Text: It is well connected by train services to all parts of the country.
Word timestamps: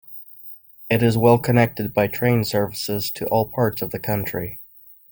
It 0.89 1.03
is 1.03 1.15
well 1.15 1.37
connected 1.37 1.93
by 1.93 2.07
train 2.07 2.43
services 2.43 3.11
to 3.11 3.27
all 3.27 3.47
parts 3.47 3.83
of 3.83 3.91
the 3.91 3.99
country. 3.99 4.59